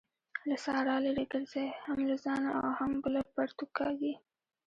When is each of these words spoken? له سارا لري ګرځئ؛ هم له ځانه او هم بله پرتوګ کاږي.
له 0.49 0.55
سارا 0.63 0.95
لري 1.05 1.25
ګرځئ؛ 1.33 1.67
هم 1.85 1.99
له 2.09 2.15
ځانه 2.23 2.49
او 2.61 2.67
هم 2.79 2.91
بله 3.03 3.21
پرتوګ 3.35 3.69
کاږي. 3.79 4.13